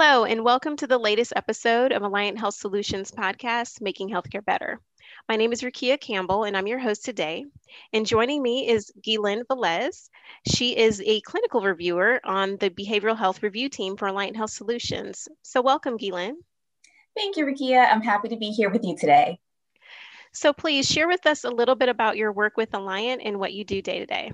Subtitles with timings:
[0.00, 4.80] Hello, and welcome to the latest episode of Alliant Health Solutions podcast, Making Healthcare Better.
[5.28, 7.46] My name is Rukia Campbell, and I'm your host today.
[7.92, 10.08] And joining me is Guylene Velez.
[10.46, 15.26] She is a clinical reviewer on the behavioral health review team for Alliant Health Solutions.
[15.42, 16.36] So, welcome, Guylene.
[17.16, 17.92] Thank you, Rukia.
[17.92, 19.40] I'm happy to be here with you today.
[20.32, 23.52] So, please share with us a little bit about your work with Alliant and what
[23.52, 24.30] you do day to day.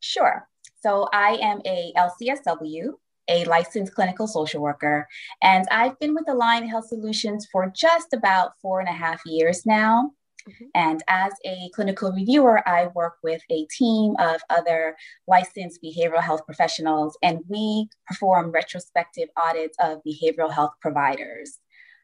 [0.00, 0.46] Sure.
[0.82, 2.96] So, I am a LCSW,
[3.30, 5.08] a licensed clinical social worker,
[5.40, 9.64] and I've been with Alliant Health Solutions for just about four and a half years
[9.64, 10.10] now.
[10.48, 10.64] Mm-hmm.
[10.74, 14.96] And as a clinical reviewer, I work with a team of other
[15.28, 21.58] licensed behavioral health professionals, and we perform retrospective audits of behavioral health providers.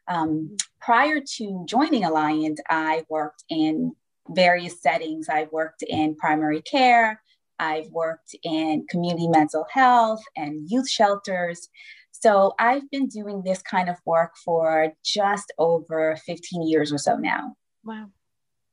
[0.07, 3.93] Um, prior to joining Alliant, I worked in
[4.29, 5.29] various settings.
[5.29, 7.21] I worked in primary care,
[7.59, 11.69] I've worked in community mental health and youth shelters.
[12.11, 17.15] So I've been doing this kind of work for just over 15 years or so
[17.15, 17.55] now.
[17.83, 18.09] Wow.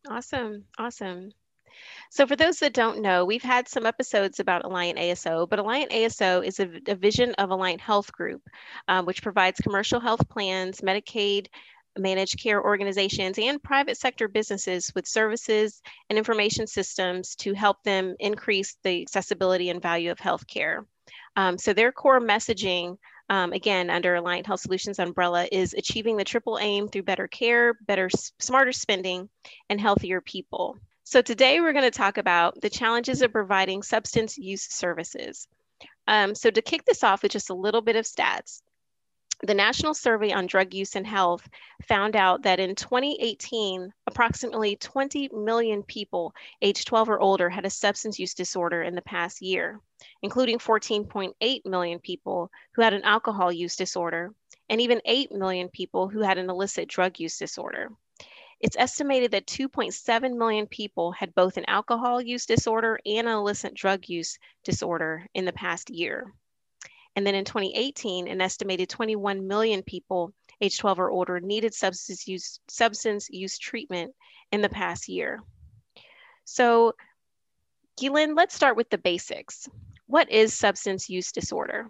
[0.08, 0.64] Awesome.
[0.78, 1.30] Awesome.
[2.10, 5.90] So, for those that don't know, we've had some episodes about Alliant ASO, but Alliant
[5.90, 8.42] ASO is a division of Alliant Health Group,
[8.86, 11.48] um, which provides commercial health plans, Medicaid,
[11.98, 18.14] managed care organizations and private sector businesses with services and information systems to help them
[18.18, 20.84] increase the accessibility and value of healthcare.
[21.36, 22.96] Um, so their core messaging,
[23.28, 27.74] um, again, under Alliant Health Solutions umbrella, is achieving the triple aim through better care,
[27.86, 28.08] better,
[28.38, 29.28] smarter spending,
[29.68, 30.76] and healthier people.
[31.04, 35.46] So today we're going to talk about the challenges of providing substance use services.
[36.06, 38.62] Um, so to kick this off with just a little bit of stats,
[39.42, 41.48] the National Survey on Drug Use and Health
[41.88, 47.70] found out that in 2018, approximately 20 million people aged 12 or older had a
[47.70, 49.80] substance use disorder in the past year,
[50.22, 54.32] including 14.8 million people who had an alcohol use disorder,
[54.68, 57.90] and even 8 million people who had an illicit drug use disorder.
[58.60, 63.74] It's estimated that 2.7 million people had both an alcohol use disorder and an illicit
[63.74, 66.32] drug use disorder in the past year.
[67.16, 72.26] And then in 2018, an estimated 21 million people age 12 or older needed substance
[72.26, 74.12] use, substance use treatment
[74.52, 75.42] in the past year.
[76.44, 76.94] So,
[78.00, 79.68] Guylene, let's start with the basics.
[80.06, 81.88] What is substance use disorder?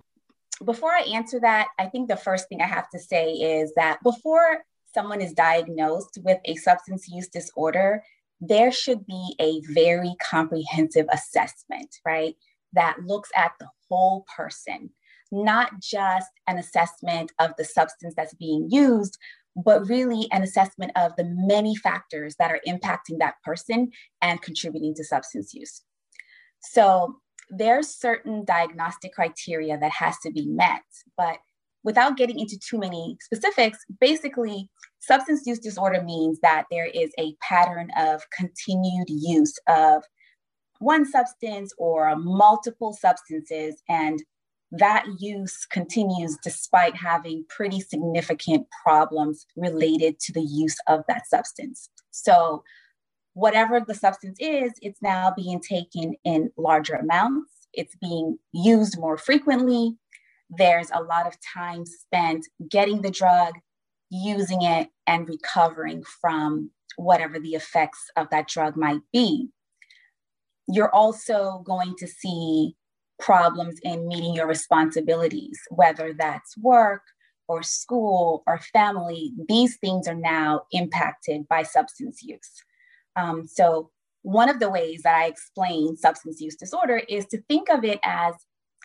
[0.64, 4.02] Before I answer that, I think the first thing I have to say is that
[4.02, 4.64] before
[4.94, 8.02] someone is diagnosed with a substance use disorder,
[8.40, 12.36] there should be a very comprehensive assessment, right?
[12.72, 14.90] That looks at the whole person
[15.34, 19.18] not just an assessment of the substance that's being used,
[19.56, 23.90] but really an assessment of the many factors that are impacting that person
[24.22, 25.82] and contributing to substance use.
[26.60, 27.16] So
[27.50, 30.82] there's certain diagnostic criteria that has to be met,
[31.16, 31.38] but
[31.84, 34.70] without getting into too many specifics, basically,
[35.00, 40.02] substance use disorder means that there is a pattern of continued use of
[40.78, 44.22] one substance or multiple substances and
[44.78, 51.88] that use continues despite having pretty significant problems related to the use of that substance.
[52.10, 52.62] So,
[53.34, 59.18] whatever the substance is, it's now being taken in larger amounts, it's being used more
[59.18, 59.96] frequently.
[60.50, 63.54] There's a lot of time spent getting the drug,
[64.10, 69.48] using it, and recovering from whatever the effects of that drug might be.
[70.68, 72.76] You're also going to see
[73.18, 77.02] problems in meeting your responsibilities, whether that's work
[77.48, 82.62] or school or family, these things are now impacted by substance use.
[83.16, 83.90] Um, so,
[84.22, 88.00] one of the ways that I explain substance use disorder is to think of it
[88.02, 88.34] as,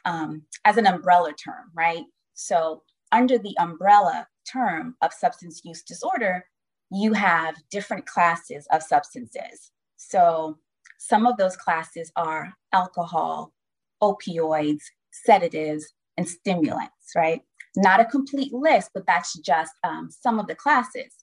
[0.03, 2.03] um, as an umbrella term, right?
[2.33, 6.45] So, under the umbrella term of substance use disorder,
[6.91, 9.71] you have different classes of substances.
[9.95, 10.57] So,
[10.97, 13.53] some of those classes are alcohol,
[14.01, 17.41] opioids, sedatives, and stimulants, right?
[17.75, 21.13] Not a complete list, but that's just um, some of the classes.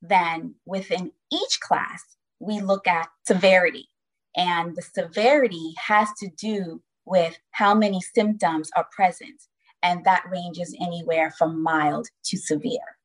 [0.00, 2.02] Then within each class,
[2.40, 3.88] we look at severity.
[4.36, 9.40] And the severity has to do with how many symptoms are present.
[9.82, 12.98] And that ranges anywhere from mild to severe.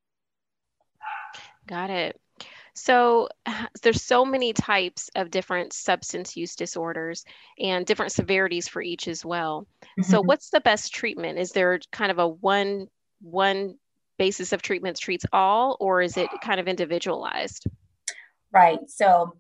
[1.68, 2.20] Got it.
[2.78, 3.28] So
[3.82, 7.26] there's so many types of different substance use disorders
[7.60, 9.68] and different severities for each as well.
[9.84, 10.04] Mm-hmm.
[10.04, 11.40] So what's the best treatment?
[11.40, 12.88] Is there kind of a one
[13.20, 13.76] one
[14.20, 17.66] basis of treatments treats all or is it kind of individualized?
[18.52, 18.80] Right.
[18.88, 19.36] So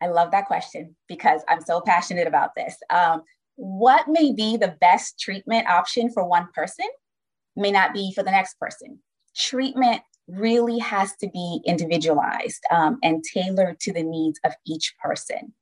[0.00, 2.76] I love that question because I'm so passionate about this.
[2.90, 3.22] Um,
[3.56, 6.86] what may be the best treatment option for one person
[7.56, 8.98] may not be for the next person.
[9.34, 15.52] Treatment really has to be individualized um, and tailored to the needs of each person.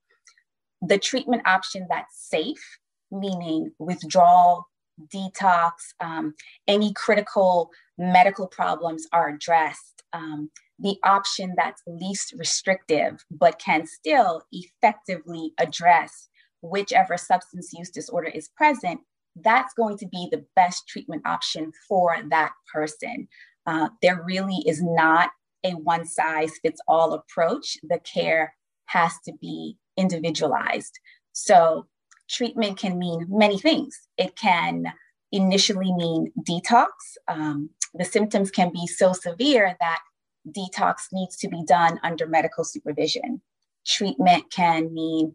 [0.82, 2.78] The treatment option that's safe,
[3.10, 4.66] meaning withdrawal,
[5.14, 6.34] detox, um,
[6.66, 10.02] any critical medical problems are addressed.
[10.12, 16.28] Um, the option that's least restrictive, but can still effectively address
[16.62, 19.00] whichever substance use disorder is present,
[19.36, 23.28] that's going to be the best treatment option for that person.
[23.66, 25.30] Uh, there really is not
[25.64, 27.78] a one size fits all approach.
[27.82, 28.54] The care
[28.86, 30.98] has to be individualized.
[31.32, 31.86] So,
[32.28, 34.08] treatment can mean many things.
[34.18, 34.92] It can
[35.32, 36.88] initially mean detox.
[37.28, 40.00] Um, the symptoms can be so severe that
[40.48, 43.40] detox needs to be done under medical supervision.
[43.86, 45.34] Treatment can mean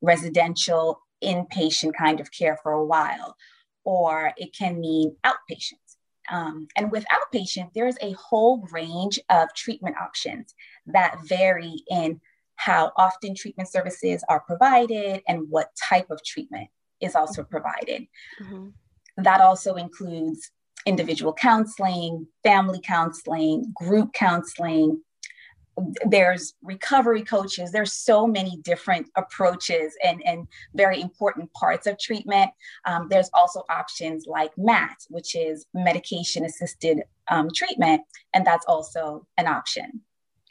[0.00, 3.36] residential inpatient kind of care for a while,
[3.84, 5.95] or it can mean outpatient.
[6.30, 10.54] Um, and with outpatient, there's a whole range of treatment options
[10.86, 12.20] that vary in
[12.56, 16.68] how often treatment services are provided and what type of treatment
[17.00, 18.06] is also provided.
[18.42, 18.68] Mm-hmm.
[19.18, 20.50] That also includes
[20.86, 25.02] individual counseling, family counseling, group counseling,
[26.06, 32.50] there's recovery coaches there's so many different approaches and, and very important parts of treatment.
[32.86, 38.02] Um, there's also options like mat which is medication assisted um, treatment
[38.34, 40.00] and that's also an option.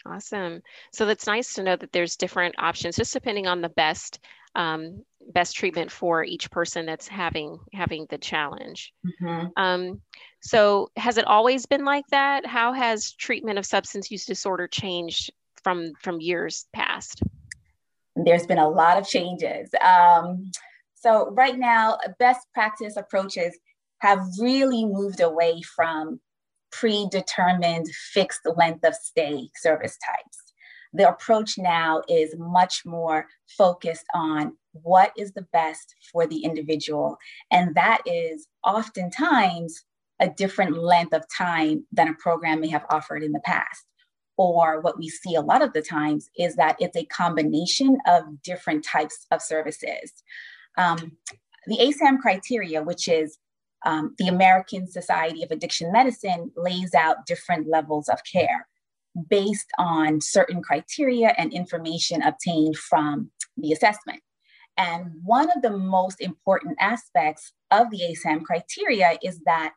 [0.05, 0.61] Awesome.
[0.91, 4.19] So that's nice to know that there's different options just depending on the best
[4.55, 5.03] um,
[5.33, 8.93] best treatment for each person that's having having the challenge.
[9.05, 9.47] Mm-hmm.
[9.57, 10.01] Um,
[10.41, 12.45] so, has it always been like that?
[12.45, 15.31] How has treatment of substance use disorder changed
[15.63, 17.21] from from years past?
[18.15, 19.69] There's been a lot of changes.
[19.83, 20.51] Um,
[20.95, 23.57] so, right now, best practice approaches
[23.99, 26.19] have really moved away from
[26.71, 30.44] predetermined fixed length of stay service types
[30.95, 33.27] the approach now is much more
[33.57, 37.17] focused on what is the best for the individual.
[37.51, 39.83] And that is oftentimes
[40.19, 43.85] a different length of time than a program may have offered in the past.
[44.37, 48.41] Or what we see a lot of the times is that it's a combination of
[48.43, 50.11] different types of services.
[50.77, 51.13] Um,
[51.67, 53.37] the ASAM criteria, which is
[53.85, 58.67] um, the American Society of Addiction Medicine, lays out different levels of care
[59.29, 64.21] based on certain criteria and information obtained from the assessment.
[64.77, 69.73] And one of the most important aspects of the ASAM criteria is that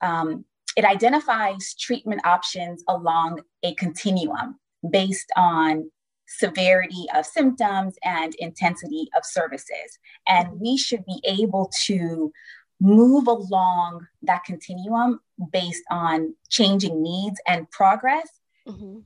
[0.00, 0.44] um,
[0.76, 5.90] it identifies treatment options along a continuum based on
[6.28, 9.98] severity of symptoms and intensity of services.
[10.28, 12.32] And we should be able to
[12.80, 15.20] move along that continuum
[15.52, 18.37] based on changing needs and progress
[18.68, 18.98] mm-hmm.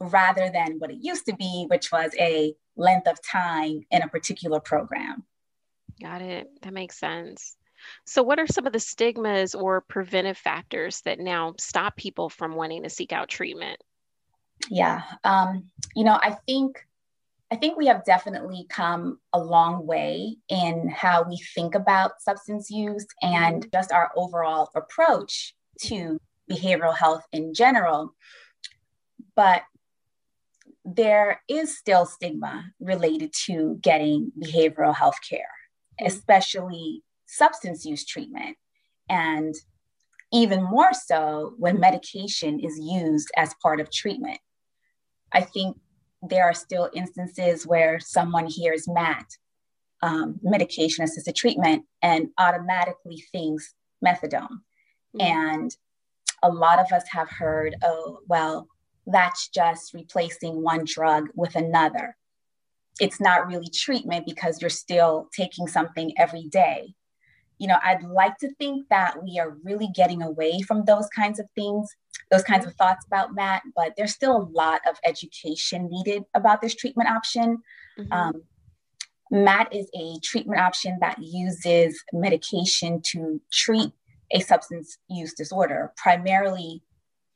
[0.00, 4.08] rather than what it used to be, which was a length of time in a
[4.08, 5.24] particular program.
[6.00, 6.48] Got it.
[6.62, 7.56] That makes sense.
[8.06, 12.54] So, what are some of the stigmas or preventive factors that now stop people from
[12.54, 13.80] wanting to seek out treatment?
[14.70, 16.86] Yeah, um, you know, I think
[17.52, 22.70] I think we have definitely come a long way in how we think about substance
[22.70, 23.68] use and mm-hmm.
[23.72, 26.18] just our overall approach to
[26.50, 28.14] behavioral health in general
[29.36, 29.62] but
[30.84, 35.40] there is still stigma related to getting behavioral health care,
[36.00, 36.06] mm-hmm.
[36.06, 38.56] especially substance use treatment.
[39.08, 39.54] And
[40.32, 44.38] even more so when medication is used as part of treatment.
[45.30, 45.76] I think
[46.22, 49.26] there are still instances where someone hears MAT,
[50.02, 53.74] um, medication assisted treatment, and automatically thinks
[54.04, 54.60] methadone.
[55.16, 55.20] Mm-hmm.
[55.20, 55.76] And
[56.42, 58.68] a lot of us have heard, oh, well,
[59.06, 62.16] that's just replacing one drug with another.
[63.00, 66.94] It's not really treatment because you're still taking something every day.
[67.58, 71.38] You know, I'd like to think that we are really getting away from those kinds
[71.38, 71.88] of things,
[72.30, 76.60] those kinds of thoughts about MAT, but there's still a lot of education needed about
[76.60, 77.58] this treatment option.
[77.98, 78.12] Mm-hmm.
[78.12, 78.42] Um,
[79.30, 83.92] MAT is a treatment option that uses medication to treat
[84.32, 86.82] a substance use disorder, primarily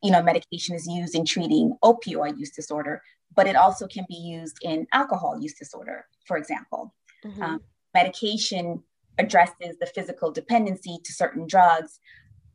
[0.02, 3.02] you know, medication is used in treating opioid use disorder,
[3.34, 6.94] but it also can be used in alcohol use disorder, for example.
[7.24, 7.42] Mm-hmm.
[7.42, 7.60] Um,
[7.94, 8.82] medication
[9.18, 12.00] addresses the physical dependency to certain drugs,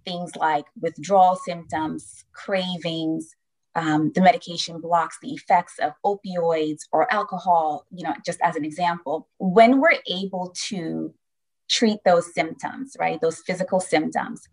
[0.05, 3.35] things like withdrawal symptoms, cravings.
[3.73, 8.65] Um, the medication blocks the effects of opioids or alcohol, you know, just as an
[8.65, 9.29] example.
[9.37, 11.13] When we're able to
[11.69, 14.45] treat those symptoms, right, those physical symptoms,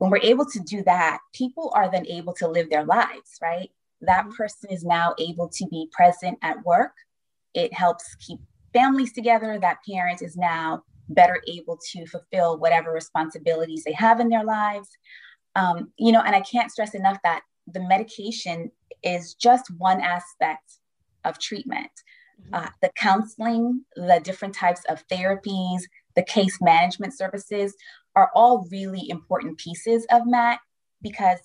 [0.00, 3.70] when we're able to do that, people are then able to live their lives, right?
[4.00, 4.34] That mm-hmm.
[4.34, 6.92] person is now able to be present at work.
[7.52, 8.40] It helps keep
[8.72, 9.58] families together.
[9.60, 14.88] That parent is now better able to fulfill whatever responsibilities they have in their lives.
[15.54, 18.70] Um, you know, and I can't stress enough that the medication
[19.02, 20.78] is just one aspect
[21.26, 21.90] of treatment.
[22.40, 22.54] Mm-hmm.
[22.54, 25.82] Uh, the counseling, the different types of therapies,
[26.16, 27.74] the case management services
[28.16, 30.58] are all really important pieces of MAT
[31.02, 31.38] because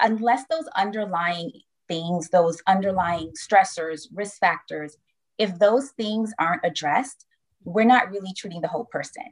[0.00, 1.52] unless those underlying
[1.88, 4.96] things, those underlying stressors, risk factors,
[5.38, 7.26] if those things aren't addressed,
[7.64, 9.24] we're not really treating the whole person.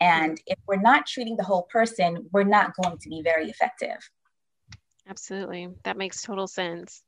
[0.00, 3.98] And if we're not treating the whole person, we're not going to be very effective.
[5.08, 5.68] Absolutely.
[5.84, 7.02] That makes total sense.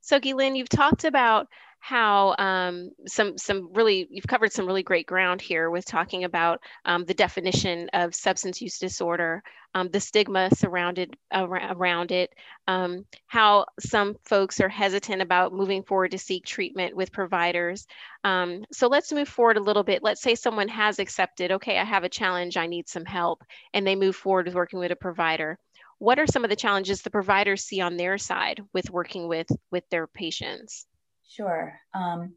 [0.00, 1.46] So, Lynn, you've talked about
[1.84, 6.60] how um, some some really you've covered some really great ground here with talking about
[6.84, 9.42] um, the definition of substance use disorder,
[9.74, 12.32] um, the stigma surrounded around it,
[12.68, 17.84] um, how some folks are hesitant about moving forward to seek treatment with providers.
[18.22, 20.04] Um, so let's move forward a little bit.
[20.04, 23.42] Let's say someone has accepted, okay, I have a challenge, I need some help,
[23.74, 25.58] and they move forward with working with a provider
[25.98, 29.46] what are some of the challenges the providers see on their side with working with
[29.70, 30.86] with their patients
[31.28, 32.34] sure um,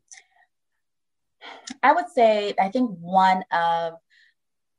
[1.83, 3.93] i would say i think one of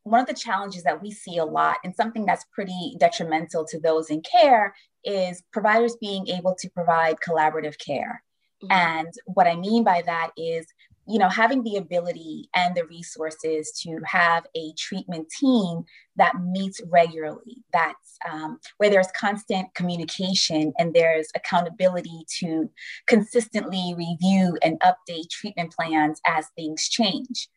[0.04, 3.80] one of the challenges that we see a lot and something that's pretty detrimental to
[3.80, 8.22] those in care is providers being able to provide collaborative care
[8.62, 8.72] mm-hmm.
[8.72, 10.66] and what i mean by that is
[11.08, 15.84] you know, having the ability and the resources to have a treatment team
[16.16, 22.68] that meets regularly, that's um, where there's constant communication and there's accountability to
[23.06, 27.48] consistently review and update treatment plans as things change.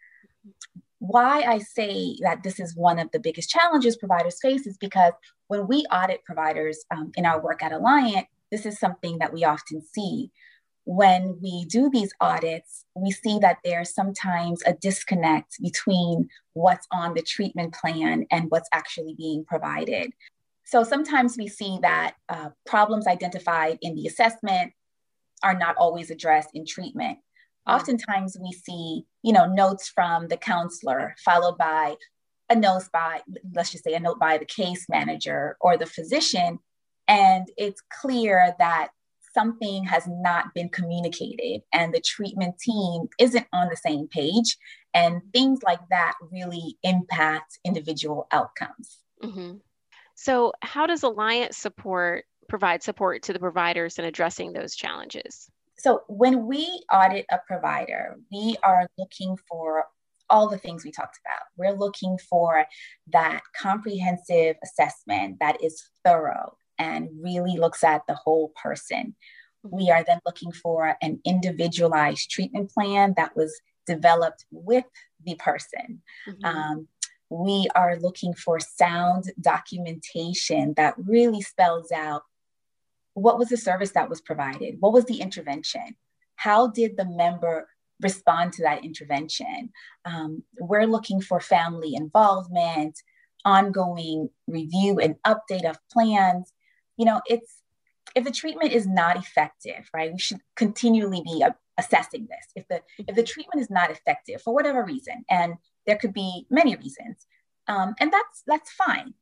[1.00, 5.14] Why I say that this is one of the biggest challenges providers face is because
[5.48, 9.44] when we audit providers um, in our work at Alliant, this is something that we
[9.44, 10.32] often see
[10.90, 17.14] when we do these audits, we see that there's sometimes a disconnect between what's on
[17.14, 20.12] the treatment plan and what's actually being provided.
[20.66, 24.74] So sometimes we see that uh, problems identified in the assessment
[25.44, 27.20] are not always addressed in treatment.
[27.68, 27.76] Mm.
[27.76, 31.98] Oftentimes we see, you know, notes from the counselor followed by
[32.50, 33.22] a note by,
[33.54, 36.58] let's just say a note by the case manager or the physician.
[37.08, 38.90] And it's clear that
[39.34, 44.58] something has not been communicated and the treatment team isn't on the same page.
[44.94, 48.98] And things like that really impact individual outcomes.
[49.24, 49.58] Mm-hmm.
[50.16, 55.48] So, how does Alliant's support provide support to the providers in addressing those challenges?
[55.78, 59.86] So, when we audit a provider, we are looking for
[60.30, 61.42] all the things we talked about.
[61.58, 62.66] We're looking for
[63.12, 69.16] that comprehensive assessment that is thorough, and really looks at the whole person.
[69.64, 74.86] We are then looking for an individualized treatment plan that was developed with
[75.26, 76.02] the person.
[76.28, 76.46] Mm-hmm.
[76.46, 76.88] Um,
[77.30, 82.24] we are looking for sound documentation that really spells out
[83.14, 85.96] what was the service that was provided, what was the intervention,
[86.38, 87.68] how did the member
[88.02, 89.72] respond to that intervention.
[90.06, 92.98] Um, we're looking for family involvement,
[93.46, 96.54] ongoing review and update of plans,
[97.00, 97.56] you know, it's
[98.16, 100.12] if the treatment is not effective, right?
[100.12, 102.46] We should continually be uh, assessing this.
[102.56, 105.56] If the if the treatment is not effective for whatever reason, and
[105.88, 107.26] there could be many reasons,
[107.68, 109.14] um, and that's that's fine.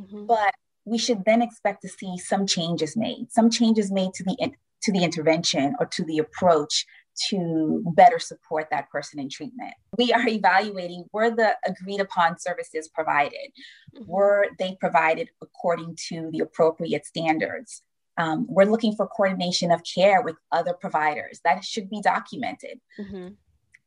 [0.00, 0.26] Mm-hmm.
[0.26, 0.54] But
[0.86, 4.56] we should then expect to see some changes made, some changes made to the in,
[4.82, 6.86] to the intervention or to the approach
[7.28, 9.74] to better support that person in treatment.
[9.96, 13.50] We are evaluating were the agreed upon services provided?
[13.96, 14.10] Mm-hmm.
[14.10, 17.82] Were they provided according to the appropriate standards?
[18.16, 21.40] Um, we're looking for coordination of care with other providers.
[21.44, 22.80] That should be documented.
[22.98, 23.28] Mm-hmm.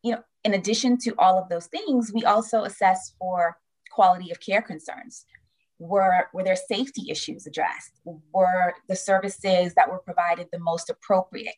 [0.03, 3.57] You know, in addition to all of those things, we also assess for
[3.91, 5.25] quality of care concerns.
[5.79, 7.91] Were, were there safety issues addressed?
[8.05, 11.55] Were the services that were provided the most appropriate?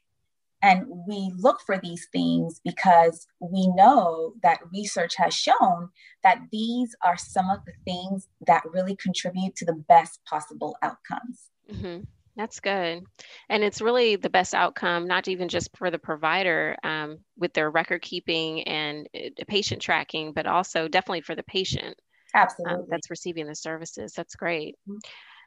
[0.63, 5.89] And we look for these things because we know that research has shown
[6.24, 11.50] that these are some of the things that really contribute to the best possible outcomes.
[11.70, 12.03] Mm-hmm.
[12.38, 13.03] That's good.
[13.50, 17.70] And it's really the best outcome, not even just for the provider um, with their
[17.70, 21.96] record keeping and uh, patient tracking, but also definitely for the patient.
[22.34, 22.75] Um, Absolutely.
[22.75, 24.13] Um, that's receiving the services.
[24.13, 24.75] That's great.
[24.89, 24.98] Mm-hmm.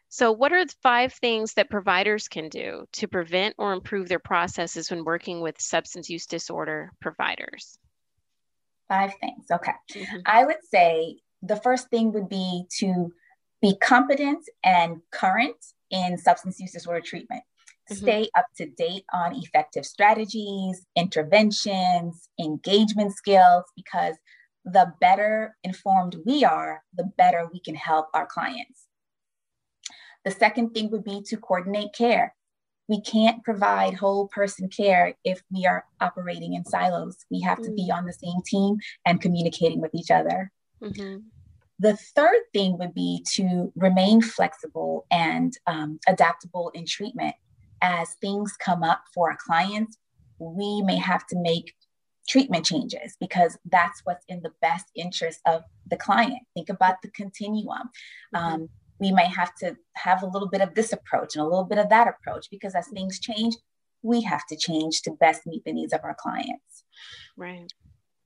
[0.09, 4.21] So, what are the five things that providers can do to prevent or improve their
[4.21, 7.79] processes when working with substance use disorder providers?
[8.89, 9.47] Five things.
[9.51, 9.73] Okay.
[9.93, 10.19] Mm-hmm.
[10.25, 13.13] I would say the first thing would be to
[13.61, 15.57] be competent and current
[15.91, 17.43] in substance use disorder treatment.
[17.91, 18.03] Mm-hmm.
[18.03, 24.17] Stay up to date on effective strategies, interventions, engagement skills, because
[24.65, 28.86] the better informed we are, the better we can help our clients.
[30.27, 32.35] The second thing would be to coordinate care.
[32.89, 37.17] We can't provide whole person care if we are operating in silos.
[37.31, 37.97] We have to be mm.
[37.97, 40.51] on the same team and communicating with each other.
[40.83, 41.19] Mm-hmm.
[41.79, 47.37] The third thing would be to remain flexible and um, adaptable in treatment.
[47.81, 49.97] As things come up for our clients,
[50.41, 51.73] we may have to make
[52.29, 56.43] treatment changes because that's what's in the best interest of the client.
[56.55, 57.91] Think about the continuum.
[58.35, 58.37] Mm-hmm.
[58.37, 61.65] Um, we might have to have a little bit of this approach and a little
[61.65, 63.55] bit of that approach because as things change,
[64.03, 66.85] we have to change to best meet the needs of our clients.
[67.37, 67.71] Right.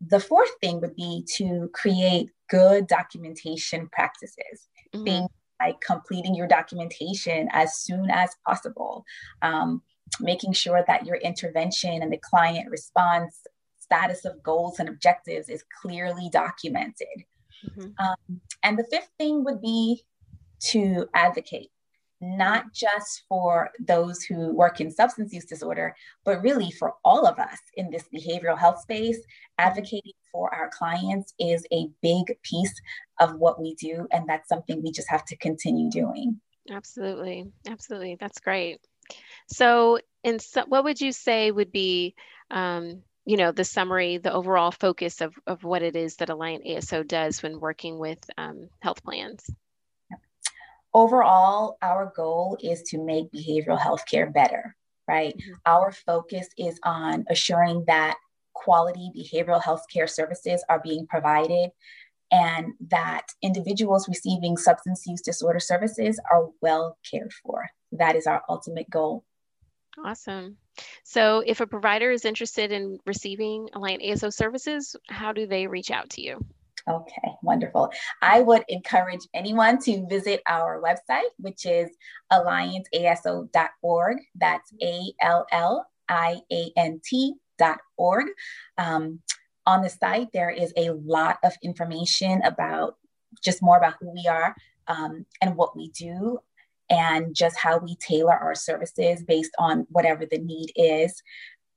[0.00, 4.68] The fourth thing would be to create good documentation practices.
[4.94, 5.04] Mm-hmm.
[5.04, 9.04] Things like completing your documentation as soon as possible,
[9.42, 9.82] um,
[10.20, 13.46] making sure that your intervention and the client response
[13.78, 17.24] status of goals and objectives is clearly documented.
[17.66, 17.88] Mm-hmm.
[17.98, 20.02] Um, and the fifth thing would be
[20.60, 21.70] to advocate,
[22.20, 27.38] not just for those who work in substance use disorder, but really for all of
[27.38, 29.18] us in this behavioral health space.
[29.58, 32.74] Advocating for our clients is a big piece
[33.20, 36.40] of what we do, and that's something we just have to continue doing.
[36.70, 37.46] Absolutely.
[37.66, 38.16] Absolutely.
[38.20, 38.78] That's great.
[39.48, 42.14] So, in what would you say would be
[42.50, 46.66] um, you know the summary the overall focus of, of what it is that alliant
[46.66, 49.44] aso does when working with um, health plans
[50.94, 54.76] overall our goal is to make behavioral health care better
[55.08, 55.52] right mm-hmm.
[55.66, 58.16] our focus is on assuring that
[58.52, 61.70] quality behavioral health care services are being provided
[62.32, 68.42] and that individuals receiving substance use disorder services are well cared for that is our
[68.48, 69.24] ultimate goal
[70.04, 70.56] Awesome.
[71.04, 75.90] So, if a provider is interested in receiving Alliant ASO services, how do they reach
[75.90, 76.44] out to you?
[76.88, 77.90] Okay, wonderful.
[78.22, 81.90] I would encourage anyone to visit our website, which is
[82.32, 84.18] alliantaso.org.
[84.34, 88.26] That's A L L I A N T.org.
[88.78, 89.20] Um,
[89.66, 92.96] on the site, there is a lot of information about
[93.44, 94.56] just more about who we are
[94.88, 96.40] um, and what we do
[96.88, 101.22] and just how we tailor our services based on whatever the need is.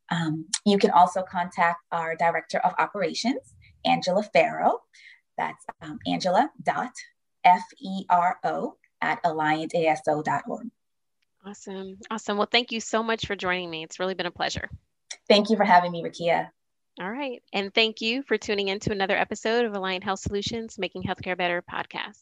[0.10, 3.54] Um, you can also contact our Director of Operations,
[3.86, 4.80] Angela Farrow.
[5.38, 6.52] That's um, angela.fero
[9.02, 10.68] at alliantaso.org.
[11.46, 11.98] Awesome.
[12.10, 12.38] Awesome.
[12.38, 13.84] Well, thank you so much for joining me.
[13.84, 14.70] It's really been a pleasure.
[15.28, 16.50] Thank you for having me, Rakia.
[17.02, 17.42] All right.
[17.52, 21.38] And thank you for tuning in to another episode of Alliant Health Solutions Making Healthcare
[21.38, 22.20] Better podcast.